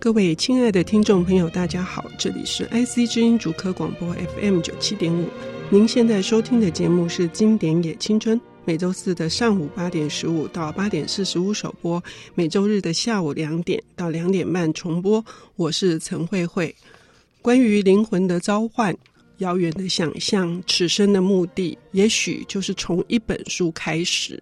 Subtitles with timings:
[0.00, 5.28] 各位亲爱的听众朋友，大家好，这里是 IC 之音主科广播 FM 九七点五。
[5.70, 12.00] 您现在收听的节目是《经典也青春》，每周四的上午八点十五到八点四十五首播，
[12.36, 15.22] 每周日的下午两点到两点半重播。
[15.56, 16.72] 我是陈慧慧。
[17.42, 18.96] 关于灵魂的召唤、
[19.38, 24.40] 遥远的想象、此生的目的，也许就是从一本书开始。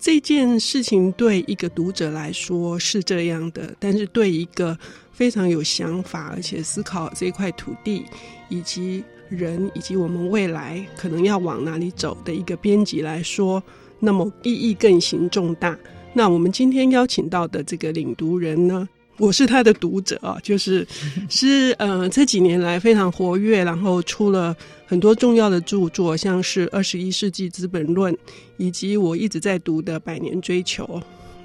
[0.00, 4.76] 这件事情对一个读者来说是这样的，但是对一个
[5.12, 8.02] 非常有想法而且思考这块土地
[8.48, 13.62] 以及人以及我们未来可能要往哪里走的一个编辑来说，
[13.98, 15.78] 那么意义更形重大。
[16.14, 18.88] 那我们今天邀请到的这个领读人呢，
[19.18, 20.84] 我是他的读者啊，就是
[21.28, 24.56] 是呃这几年来非常活跃，然后出了
[24.90, 28.12] 很多重要的著作，像是《二十一世纪资本论》，
[28.56, 30.84] 以及我一直在读的《百年追求》，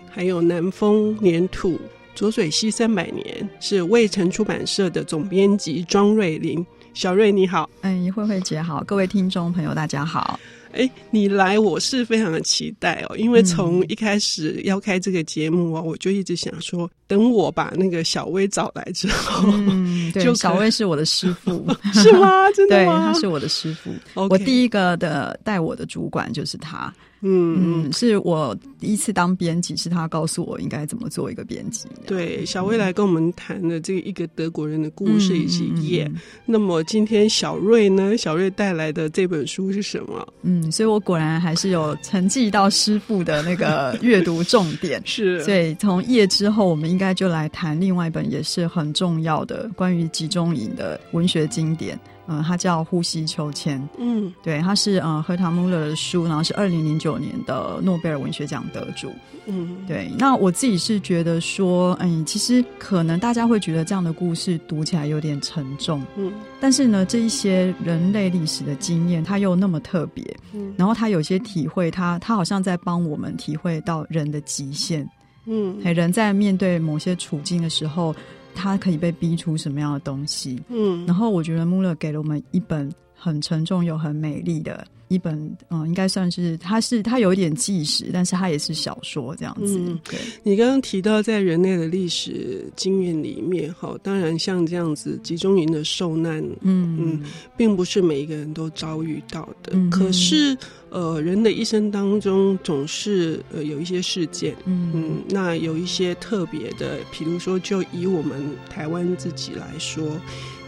[0.10, 1.74] 还有《南风黏土》
[2.16, 3.24] 《浊水溪三百年》，
[3.60, 6.66] 是卫城出版社的总编辑庄瑞琳。
[6.96, 10.40] 小瑞你好，哎，慧慧姐好，各位听众朋友大家好。
[10.72, 22.52] 哎，你来我是非常的期待哦，因为从一开始要开这个节目啊，嗯、我就一直想说，等我把那个小薇找来之后，嗯， 对，就小薇是我的师傅， 是吗？
[22.52, 22.98] 真的吗？
[23.00, 23.92] 对，他是我的师傅
[24.30, 26.94] 我第一个的带我的主管就是他。
[27.28, 31.88] 嗯嗯，是我第一次当编辑，是他告诉我应该怎么做一个编辑。
[32.06, 36.12] 对，小薇来跟我们谈的这个一个德国人的故事以及夜。
[36.46, 38.16] 那么今天小瑞呢？
[38.16, 40.28] 小瑞带来的这本书是什么？
[40.44, 45.02] 嗯，所以我果然还是有沉寂到师傅的那个阅读重点。
[45.04, 52.00] 是，所以从夜之后，我们应该就来谈另外一本也是很重要的关于集中营的文学经典。
[52.28, 53.80] 嗯，它叫《呼吸秋千》。
[54.00, 59.12] 嗯，对，它是呃赫塔穆勒的书，然后是二零零九年的诺贝尔文学奖得主。
[59.46, 60.10] 嗯，对。
[60.18, 66.02] 那我自己是觉得说，嗯，其实可能大家会觉得这样的故事读起来有点沉重。
[66.16, 70.26] 嗯，但是呢，这一些人类历史的经验，它又那么特别。
[70.54, 75.08] 嗯，然后他有些体会，他他好像在帮我们体会到人的极限。
[75.46, 78.16] 嗯，人在面对某些处境的时候。
[78.58, 80.64] 他可以被逼出什么样的东西？
[80.70, 89.78] 嗯，然后我觉得穆勒给了我们一本很沉重又很美丽的一本，嗯，应该算是它是它有一点纪实，但是它也是小说这样子。
[89.80, 90.20] 嗯，对。
[90.44, 97.24] 你刚刚提到在人类的历史经验里面，哈，当然像这样子集中营的受难，嗯嗯，
[97.56, 99.72] 并不是每一个人都遭遇到的。
[99.74, 100.58] 嗯，可是。
[100.92, 110.06] 呃，人的一生当中总是呃有一些事件，嗯嗯，那有一些特别的，比如说，就以我们台湾自己来说，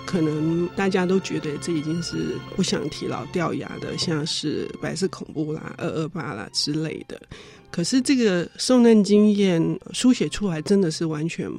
[0.07, 7.21] 可能大家都觉得这已经是不想提老掉牙的，像是白色恐怖啦、二二八啦之类的。
[7.69, 11.51] 可是这个受难经验书写出来，真的是完全。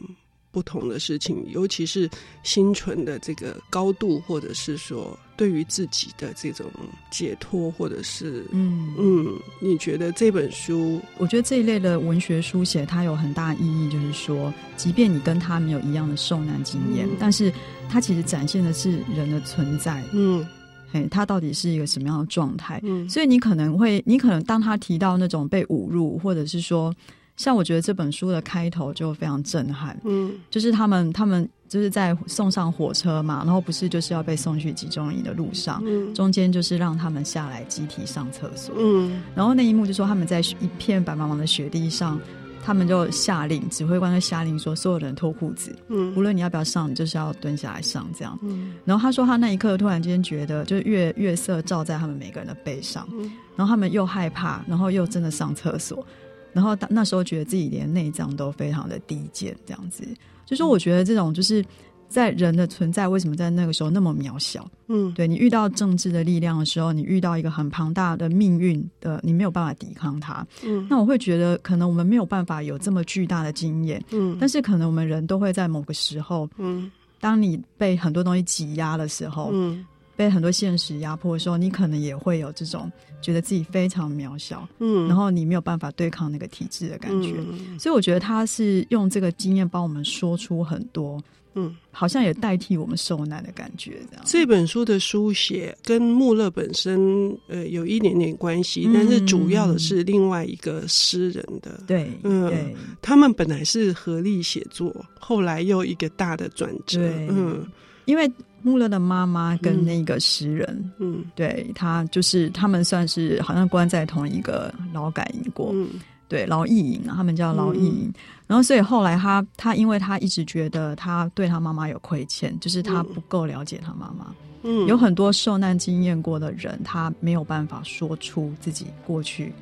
[0.50, 2.08] 不同的事情，尤其是
[2.42, 6.66] 心存的这个高度，或者是说对于自己的这种
[7.10, 9.26] 解脱，或者是嗯嗯，
[9.60, 11.00] 你觉得这本书？
[11.16, 17.52] 我觉得这一类的文学书写，它有很大意义，就是说，即便你跟他没有一样的受难经验，嗯、但是
[17.88, 20.02] 它其实展现的是人的存在。
[20.12, 20.44] 嗯，
[20.92, 22.80] 嘿，他到底是一个什么样的状态？
[22.82, 26.92] 嗯，所以你可能会，你可能当他提到那种被侮辱，或者是说。
[27.38, 42.20] 像我觉得这本书的开头就非常震撼，嗯，就是他们他们就是在送上火车嘛，然后不是就是要被送去集中营的路上，嗯，中间就是让他们下来集体上厕所，嗯，然后那一幕就说他们在一片白茫茫的雪地上，
[42.64, 56.04] 他们就下令，指挥官就下令说所有人脱裤子，嗯，无论你要不要上，你就是要蹲下来上这样，嗯，然后他说他那一刻突然间觉得，就是月月色照在他们每个人的背上，嗯，然后他们又害怕，然后又真的上厕所。
[56.52, 60.04] 然后那时候觉得自己连内脏都非常的低贱，这样子，
[60.46, 61.64] 就说我觉得这种就是
[62.08, 64.68] 在人的存在为什么在那个时候那么渺小？
[64.88, 70.46] 嗯，对，你遇到政治的力量的时候，你遇到一个很庞大的命运的，你没有办法抵抗它。
[70.64, 74.02] 嗯，那我会觉得可能我们没有办法有这么巨大的经验。
[74.10, 76.90] 嗯，但是可能我们人都会在某个时候，嗯，
[77.20, 79.84] 当你被很多东西挤压的时候，嗯。
[80.18, 82.90] 被很多现实压迫的时候，你可能也会有这种
[83.22, 91.22] 觉得自己非常渺小，嗯，然后你没有办法对抗那个体制的感觉，嗯，所以我觉得他是用这个经验帮我们说出很多，
[91.54, 93.92] 嗯，好像也代替我们受难的感觉。
[94.10, 107.64] 这样，这本书的书写跟穆勒本身呃有一点点关系，嗯，但是主要的是另外一个诗人的，对，嗯，对，他们本来是合力写作，后来又一个大的转折，对，嗯，
[108.08, 108.28] 因为。
[108.60, 115.88] 穆勒的妈妈跟那个诗人，嗯，对他就是他们算是好像关在同一个劳改营过，嗯，
[116.26, 118.06] 对，劳役营啊，他们叫劳役营。
[118.08, 118.14] 嗯、
[118.48, 124.34] 然后，所以后来他他因为他一直觉得他对他妈妈有亏欠，就是他不够了解他妈妈。
[124.64, 129.52] 嗯，有很多受难经验过的人，他没有办法说出自己过去。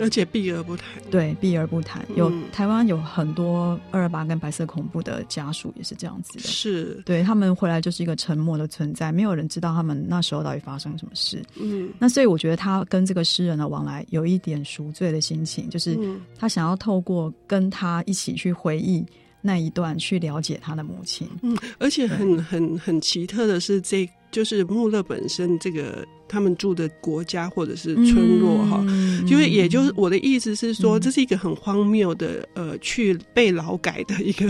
[0.00, 2.06] 而且避而不谈，对，避而不谈。
[2.16, 11.42] 有、嗯、台湾有很多二二八跟白色恐怖的家属也是这样子的，是对他们回来就是一个沉默的存在，没有人知道他们那时候到底发生什么事。
[11.56, 15.98] 嗯，那所以我觉得他跟这个诗人的往来有一点赎罪的心情，就是
[16.38, 19.04] 他想要透过跟他一起去回忆
[19.40, 21.28] 那一段，去了解他的母亲。
[21.42, 24.08] 嗯，而且很很很奇特的是这。
[24.30, 28.84] 就是穆勒本身这个他们住的国家或者是村落哈，
[29.26, 34.48] 因为、嗯、也就是我的意思是说，这是一个很荒谬的呃去被劳改的一个，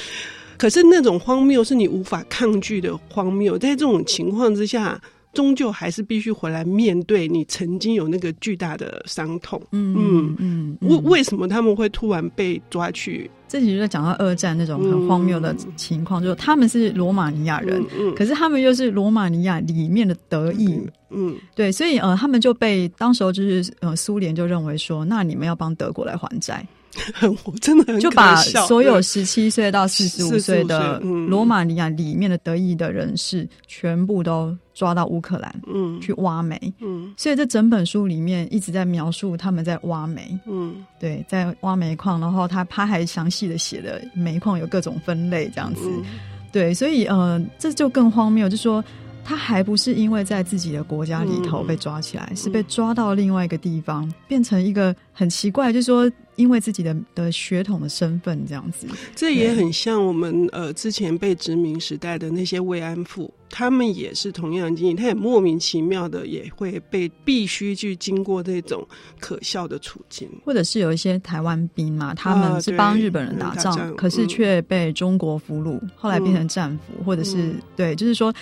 [0.58, 5.00] 可是那种荒谬是你无法抗拒的荒谬，在这种情况之下。
[5.32, 9.60] 终究还是必须回来面对你曾经有那个巨大的伤痛。
[9.72, 13.30] 嗯嗯嗯，为、嗯、为什么他们会突然被抓去？
[13.48, 20.80] 这其实就讲到二战那种很荒谬的情况，嗯、就是他们是罗马尼亚人，嗯嗯、可是他们又是罗马尼亚里面的德裔。
[21.10, 26.64] 嗯，对，所以呃，他们就被当时候就是呃，苏联就认为说，那你们要帮德国来还债。
[27.44, 46.04] 我真的很就把所有十七岁到四十五岁的罗马尼亚里面的得意的人士全部都抓到乌克兰，嗯，去挖煤，嗯，所以这整本书里面一直在描述他们在挖煤，嗯，对，在挖煤矿，然后他他还详细的写了煤矿有各种分类这样子，嗯、
[46.50, 48.82] 对，所以呃，这就更荒谬，就说。
[49.30, 68.84] 他还不是因为在自己的国家里头被抓起来，嗯、是被抓到另外一个地方，嗯、变成一个很奇怪，就是说，因为自己的的血统的身份这样子，这也很像我们呃之前被殖民时代的那些慰安妇，他们也是同样的经历，他也莫名其妙的也会被必须去经过这种
[69.20, 78.34] 可笑的处境，或者是有一些台湾兵嘛，他们是帮日本人打仗，啊、可是却被中国俘虏，嗯、后来变成战俘，或者是、嗯、对，就是说。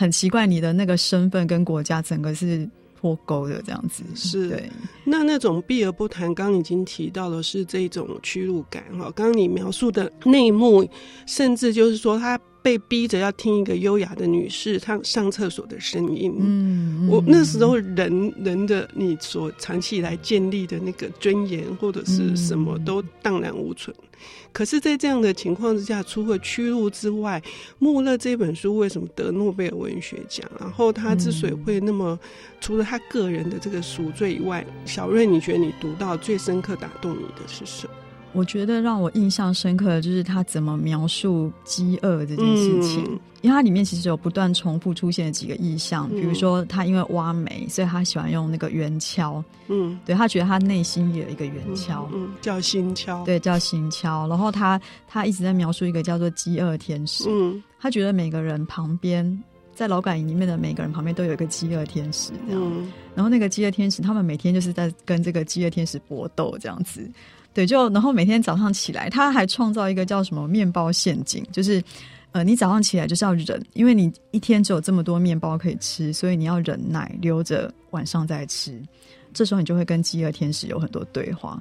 [0.00, 2.66] 很奇怪，你的那个身份跟国家整个是
[2.98, 4.62] 脱钩的，这样子是。
[5.04, 9.12] 那那种避而不谈，刚已经提到的是这种屈辱感哈。
[9.14, 10.88] 刚刚你描述的内幕，
[11.26, 16.34] 甚至就是说他被逼着要听一个优雅的女士她上厕所的声音。
[16.38, 23.94] 嗯，我那时候人人的你所长期以来建立的那个尊严或者是什么都荡然无存。
[24.52, 27.40] 可是，在这样的情况之下，除了屈辱之外，
[27.78, 30.44] 穆勒这本书为什么得诺贝尔文学奖？
[30.58, 32.28] 然后他之所以会那么，嗯、
[32.60, 37.94] 除了他个人的这个赎罪以外，小瑞，你觉得你读到最深刻打动你的是什么？
[38.32, 54.28] 我觉得让我印象深刻的就是他怎么描述饥饿这件事情，嗯、因为它里面其实有不断重复出现的几个意象，嗯、比如说他因为挖煤，所以他喜欢用那个圆锹，嗯，对，他觉得他内心有一个圆锹，嗯，嗯，叫心锹，对，叫心锹。
[54.28, 59.42] 然后他他一直在描述一个叫做饥饿天使，嗯，他觉得每个人旁边
[59.74, 67.10] 在劳改营里面的每个人旁边都有一个饥饿天使，这样，嗯、然后那个饥饿天使他们每天就是在跟这个饥饿天使搏斗这样子。
[67.52, 71.82] 对，就然后每天早上起来，他还创造一个叫什么面包陷阱，就是，
[72.32, 78.80] 呃，你早上起来就是要忍，因为你一天只有这么多面包可以吃，所以你要忍耐，留着晚上再吃。
[79.32, 81.60] 这时候你就会跟饥饿天使有很多对话。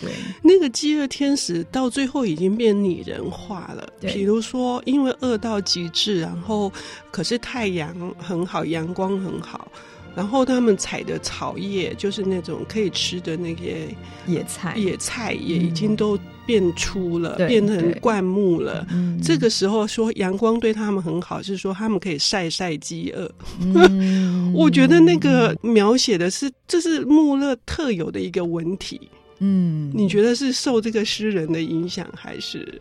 [0.00, 0.10] 对，
[0.42, 3.88] 那个饥饿天使到最后已经变拟人化了。
[4.00, 6.72] 对，比如说因为饿到极致，然后
[7.12, 9.68] 可是太阳很好，阳光很好。
[10.16, 13.88] 然后他们采的草叶，就是那种可以吃的那些
[14.26, 18.86] 野菜，野菜也已经都变粗了，嗯、变成灌木了。
[19.22, 23.30] 这个时候说阳光对他们很好，是说他们可以晒晒饥饿。
[23.60, 29.00] 嗯、 我觉得那个描写的是，这是穆勒特有的一个文体。
[29.40, 32.80] 嗯，你觉得是受这个诗人的影响，还是？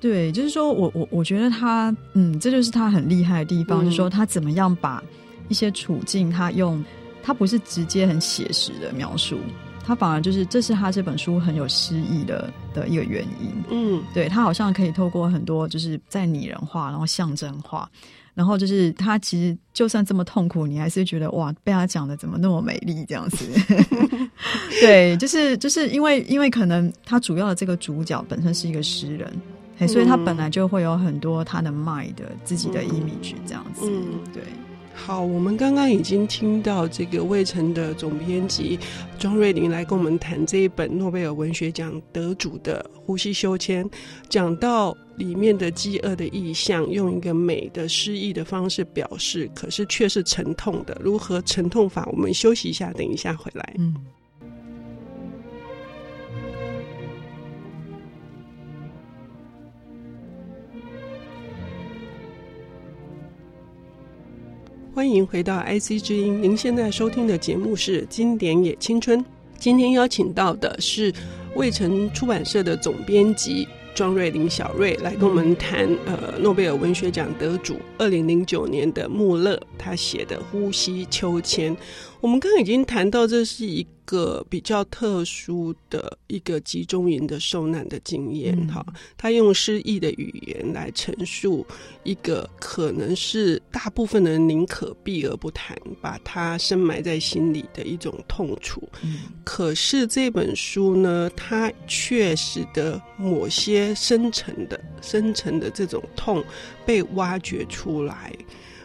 [0.00, 5.02] 对，就是说我我我觉得他，嗯，这就是他很厉害的地方，嗯、就是说他怎么样把。
[5.48, 6.84] 一些处境，他用
[7.22, 9.38] 他不是直接很写实的描述，
[9.84, 13.52] 他反而就是这是他这本书很有诗意的的一个原因。
[13.70, 17.88] 嗯，对，他好像可以透过很多就是在拟人化，然后象征化，
[18.34, 23.46] 然后就是他其实就算这么痛苦，你还是觉得哇，被他讲的怎么那么美丽这样子。
[24.80, 33.82] 对，就是就是因为因为可能他主要的这个主角本身是一个诗人，所以他本来就会有很多他的 mind 的自己的 image 这样子。
[33.84, 34.42] 嗯，对。
[34.98, 38.78] 好，我们刚刚已经听到这个魏晨的总编辑
[39.18, 43.88] 庄瑞玲来跟我们谈这一本诺贝尔文学奖得主的《呼吸修签》，
[44.28, 51.00] 讲到里面的饥饿的意象，用一个美的诗意的方式表示，可是却是沉痛的。
[51.02, 52.06] 如何沉痛法？
[52.12, 53.74] 我们休息一下，等一下回来。
[53.78, 53.94] 嗯。
[64.98, 66.42] 欢迎回到 IC 之音。
[66.42, 69.20] 您现在收听的节目是《经典也青春》。
[69.56, 71.14] 今天邀请到的是
[71.54, 73.64] 未城出版社的总编辑
[73.94, 81.72] 庄瑞林小瑞，来跟我们谈呃诺贝尔文学奖得主二零零九年的穆勒他写的《呼吸秋千》。
[82.20, 88.56] 我们刚刚已经谈到，这是一个比较特殊的一个集中营的受难的经验。
[88.66, 91.64] 哈、嗯，他用诗意的语言来陈述
[92.02, 98.82] 一个可能是大部分人宁可避而不谈，把它深埋在心里的一种痛楚。
[99.04, 106.44] 嗯、可是这本书呢，它却使得某些深层的、深层的这种痛
[106.84, 108.34] 被挖掘出来。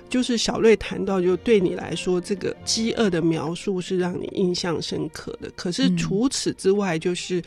[0.10, 5.50] 就是小瑞谈到，就对你来说，这个饥饿的描述是让你印象深刻的。
[5.56, 7.40] 可是除此之外，就是，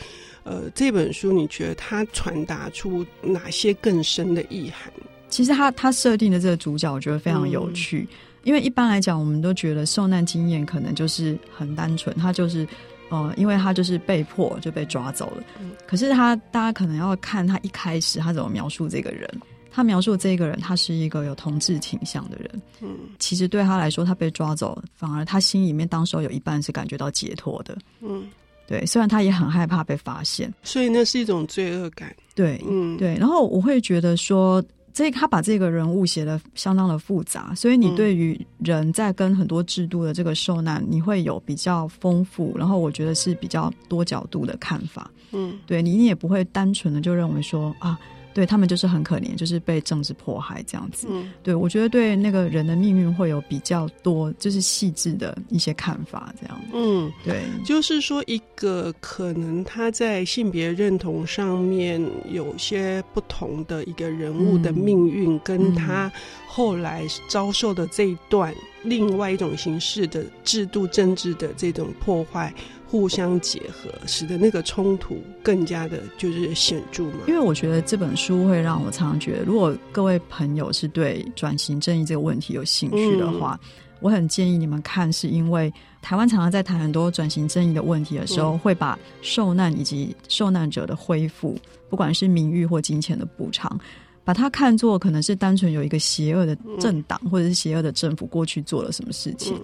[0.42, 4.92] 嗯、呃，这本书你觉得它传达出哪些更深的意涵？
[5.28, 8.06] 其实他他设定的这个主角，我觉得非常有趣。
[8.10, 12.66] 嗯、因为一般来讲，我们都觉得受难经验可能就是很单纯，他就是，
[13.10, 15.44] 呃，因为他就是被迫就被抓走了。
[15.60, 19.28] 嗯、可是他大家可能要看他一开始他怎么描述这个人。
[19.76, 22.62] 他描述这个人，他是一个有同志倾向的人。
[22.80, 27.76] 嗯，其实对他来说，他被抓走，反而他心里面当时候有一半是感觉到解脱的。
[28.00, 28.26] 嗯，
[28.66, 32.16] 对，虽然他也很害怕被发现，所以那是一种罪恶感。
[32.34, 33.16] 对，嗯，对。
[33.16, 34.64] 然后我会觉得说，
[34.94, 45.10] 这他把这个人物写的相当的复杂，所以你对于人在跟很多制度的这个受难，你会有比较丰富，然后我觉得是比较多角度的看法。
[45.32, 48.00] 嗯，对你，你也不会单纯的就认为说啊。
[48.36, 51.06] 对他们就是很可怜，就是被政治迫害这样子。
[51.08, 56.60] 嗯，对我觉得对那个人的命运会有比较多，就是细致的一些看法这样。
[56.74, 61.98] 嗯，对，就是说一个可能他在性别认同上面
[62.30, 66.12] 有些不同的一个人物的命运，跟他
[66.46, 72.52] 后来遭受的这一段另外一种形式的制度政治的这种破坏。
[72.88, 77.20] 互相结合，使得那个冲突更加的就是显著嘛。
[77.26, 83.68] 因为我觉得这本书会让我常常觉得，如果各位朋友是对转型正义这个问题有兴趣的话，嗯、
[84.00, 91.58] 我很建议你们看，是因为台湾常常在谈很多转型正义的问题的时候，嗯、会把受难以及受难者的恢复，
[91.90, 93.78] 不管是名誉或金钱的补偿，
[94.22, 99.56] 把它看作可能是单纯有一个邪恶的政党、嗯、或者是邪恶的政府过去做了什么事情。
[99.56, 99.62] 嗯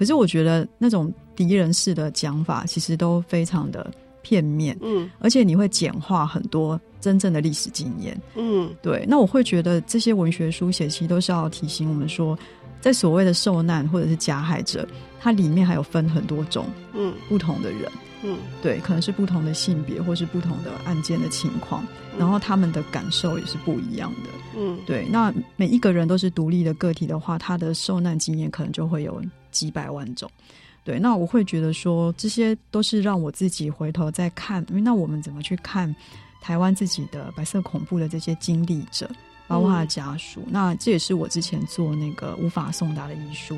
[0.00, 3.92] 可是我觉得那种敌人式的讲法，其实都非常的
[4.22, 9.04] 片面，嗯，而且你会简化很多真正的历史经验，嗯，对。
[9.06, 12.34] 那我会觉得这些文学书写其实都是要提醒我们说，
[12.80, 14.88] 在所谓的受难或者是加害者，
[15.20, 16.64] 它里面还有分很多种，
[16.94, 17.82] 嗯，不同的人，
[18.24, 21.86] 嗯，对，可能是不同的性别或是不同的案件的情况，
[22.18, 25.06] 然后他们的感受也是不一样的，嗯，对。
[25.10, 29.22] 那每一个人都是独立的个体的话，他的受难经验可能就会有。
[29.50, 30.30] 几百万种，
[30.84, 35.94] 对，那我会觉得说，这些都是让我自己回头再看，因为那我们怎么去看
[36.40, 39.10] 台湾自己的白色恐怖的这些经历者，
[39.46, 43.56] 包括他的家属，嗯、那这也是我之前做那个无法送达的遗书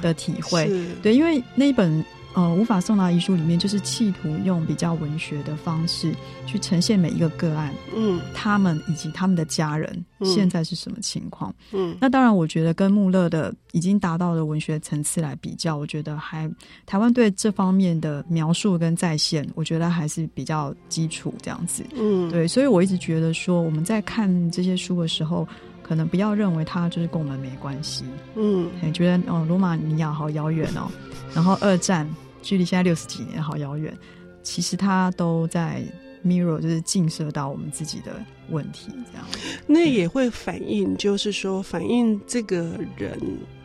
[0.00, 2.04] 的体会，啊、对，因为那一本。
[2.34, 6.12] 呃，无法送达遗书里面就是企图用比较文学的方式
[6.46, 16.50] 去呈现每一个个案，嗯，他们以及他们的家人现在是什么情况，嗯，那当然，我觉得跟穆勒的已经达到了文学层次来比较，我觉得还
[16.86, 25.46] 台湾对这方面的描述跟再现，我觉得还是比较基础这样子，嗯，对，所以我一直觉得说我们在看这些书的时候，
[25.84, 30.90] 可能不要认为它就是跟我们没关系，嗯，觉得哦，罗马尼亚好遥远哦，
[31.32, 32.04] 然后二战。
[32.44, 33.96] 距离现在六十几年，好遥远。
[34.42, 35.82] 其实它都在
[36.22, 39.26] mirror，就是映射到我们自己的问题，这样。
[39.66, 43.18] 那也会反映，就是说，反映这个人，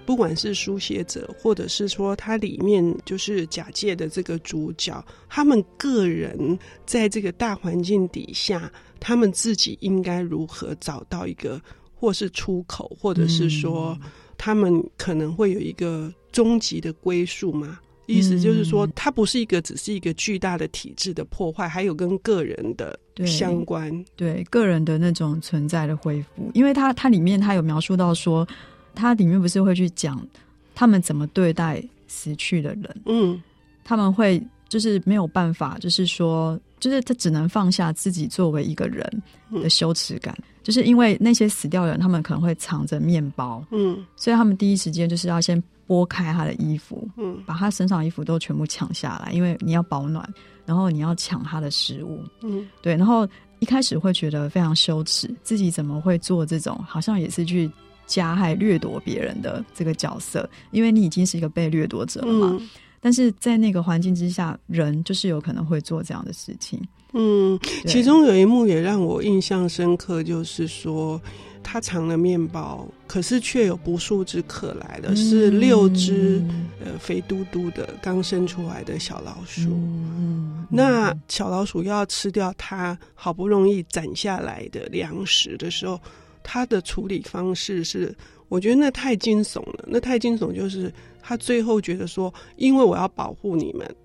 [0.06, 8.72] 不管是书写者，或者是说他里面就是假借的这个主角，他们个人在这个大环境底下，
[9.02, 11.62] 他们自己应该如何找到一个
[11.94, 14.00] 或是出口，或者是说，
[14.38, 17.78] 他们可能会有一个终极的归宿吗？
[18.10, 26.50] 意思就是说，它不是一个只是一个巨大的体制的破坏，还有跟个人的相关，对，对个人的那种存在的恢复。
[26.54, 28.48] 因为它它里面它有描述到说，
[28.96, 30.26] 它里面不是会去讲
[30.74, 33.42] 他们怎么对待死去的人，嗯，
[33.84, 45.62] 他们会就是没有办法，就是说，就是他只能放下自己作为一个人的羞耻感，嗯、就是因为那些死掉的人，他们可能会藏着面包，嗯，所以他们第一时间就是要先。
[45.90, 50.24] 剥开他的衣服，嗯，把他身上的衣服都全部抢下来，因为你要保暖，
[50.64, 57.68] 然后你要抢他的食物，嗯，对，然后一开始会觉得非常羞耻，自己怎么会做这种，好像也是去
[58.06, 62.50] 加害、掠夺别人的这个角色，因为你已经是一个被掠夺者了嘛。
[62.52, 62.70] 嗯、
[63.00, 66.80] 但是在那个环境之下，人就是有可能会做这样的事情。
[67.14, 71.20] 嗯，其中有一幕也让我印象深刻，就是说
[71.64, 76.40] 他藏了面包，可是却有不速之客来的，是六只
[76.80, 79.72] 呃肥嘟嘟的刚生出来的小老鼠。
[79.72, 86.00] 嗯，那小老鼠要吃掉它好不容易攒下来的粮食的时候，
[86.44, 88.16] 它的处理方式是，
[88.50, 89.86] 我觉得那太惊悚了。
[89.88, 90.92] 那太惊悚，就是
[91.22, 93.96] 他最后觉得说，因为我要保护你们。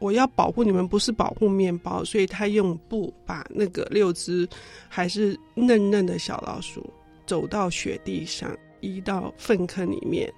[0.00, 4.46] 我要保护你们，不是保护面包，所以他用布把那个六只
[4.86, 6.84] 还是嫩嫩的小老鼠
[7.24, 10.30] 走到雪地上，移到粪坑里面，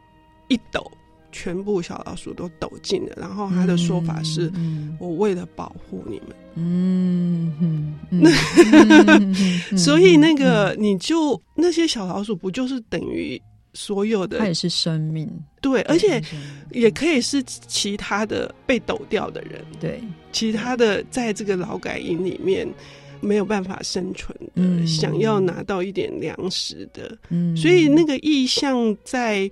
[0.46, 0.88] 一抖，
[1.32, 3.14] 全部小老鼠都抖进了。
[3.16, 4.52] 然后他的说法是：
[5.00, 6.36] 我为了保护你们。
[6.54, 8.30] 嗯，那
[9.76, 13.40] 所以那个你就那些小老鼠不就是等于？
[13.76, 15.30] 所有的，它也是生命，
[15.60, 16.20] 对，而且
[16.72, 20.00] 也可以是其他的被抖掉的人，对，
[20.32, 22.66] 其他的在这个劳改营里面
[23.20, 29.48] 没有办法生存的，嗯、想要拿到一点粮食的，嗯，所以那个意象在，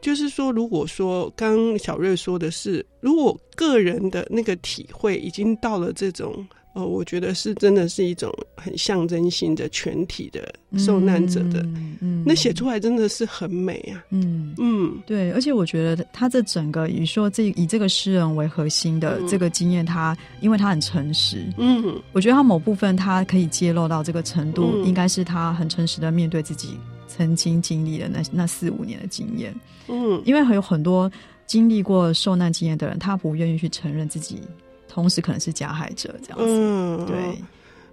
[0.00, 6.46] 就是说，如果说刚小瑞说的是，如果个人的那个体会已经到了这种。
[6.78, 14.54] 哦，我觉得是真的是一种很象征性的全体的受难者的，嗯，嗯，那写出来真的是很美啊，嗯。
[14.58, 29.52] 嗯，对，而且我觉得他这整个以说这以这个诗人为核心的这个经验，他因为他很诚实，嗯，我觉得他某部分他可以揭露到这个程度，嗯，应该是他很诚实的面对自己曾经经历的那那四五年的经验，
[29.88, 31.10] 嗯，因为还有很多
[31.44, 34.40] 经历过受难经验的人，他不愿意去承认自己。
[34.88, 37.16] 同时可能是加害者这样子，嗯，对，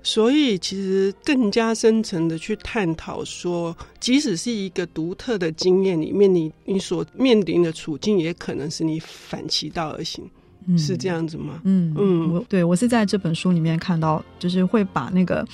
[0.01, 10.23] 所以其实更加深层的去探讨说，即使是一个独特的经验里面，你你所面临的处境，也可能是你反其道而行，
[10.67, 11.61] 嗯、是这样子吗？
[11.63, 15.45] 嗯嗯，我对我是在这本书里面看到，就是会把那个，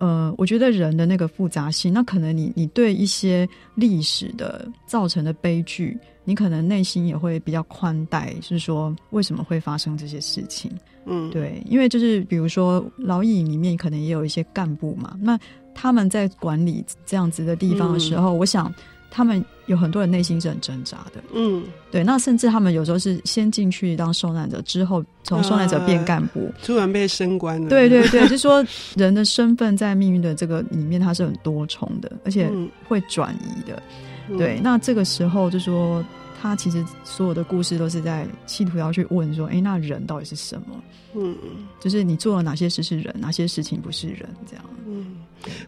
[0.00, 5.96] 呃，我觉得人的那个复杂性，那可能你你对一些历史的造成的悲剧。
[6.22, 10.70] 你可能内心也会比较宽待，是说为什么会发生这些事情？
[11.06, 15.36] 嗯，对，因为就是比如说劳役营里面可能也有一些干部嘛，那
[15.74, 18.72] 他们在管理这样子的地方的时候，嗯、我想
[19.10, 21.22] 他们有很多人内心是很挣扎的。
[21.34, 27.68] 嗯，对，那甚至他们有时候是先进去当受难者，之后从受难者变干部，啊、突然被升官了。
[27.68, 32.50] 对对对， 就是说人的身份在命运的这个里面，它是很多重的，而且
[32.88, 33.82] 会转移的。
[34.28, 36.04] 嗯、对，那这个时候就说。
[36.40, 40.82] 他其实所有的故事都是在企图要去问说：“哎，那人到底是什么？
[41.14, 41.36] 嗯，
[41.78, 44.26] 就是你做了哪些事是人，哪些事情不是人？
[44.48, 45.18] 这样。”嗯，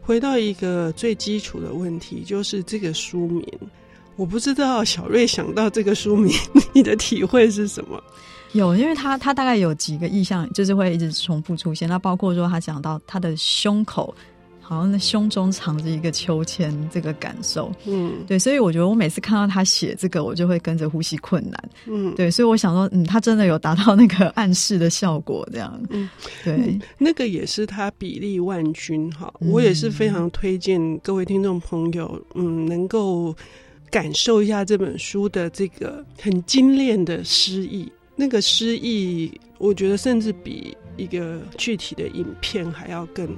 [0.01, 3.47] 回到一个最基础的问题，就是这个书名，
[4.17, 6.35] 我不知道小瑞想到这个书名，
[6.73, 8.03] 你的体会是什么？
[8.53, 11.87] 有，因为他他大概有几个意象，就是会一直重复出现。
[11.87, 14.15] 那包括说他讲到他的胸口。
[14.73, 26.09] 好像那胸中藏着一个秋千，这个感受，嗯，对，所以我觉得我每次看到他写这个，我就会跟着呼吸困难，嗯，对，所以我想说，嗯，他真的有达到那个暗示的效果，这样，嗯，
[26.43, 33.37] 对，嗯，那个也是他比例万钧哈，我也是非常推荐各位听众朋友，嗯，能够
[33.91, 43.29] 感受一下这本书的这个很精炼的诗意，那个诗意，我觉得甚至比一个具体的影片还要更。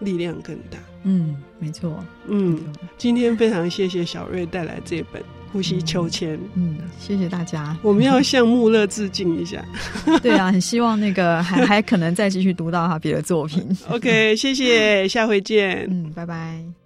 [0.00, 2.58] 力量更大，嗯，没错，嗯，
[2.98, 9.64] 今天非常谢谢小瑞带来这本《呼吸秋千》，嗯，谢谢大家，我们要向穆勒致敬一下，
[10.22, 13.64] 对啊，很希望那个还 还可能再继续读到他别的作品。
[13.88, 16.83] OK，谢谢，下回见，嗯，拜拜。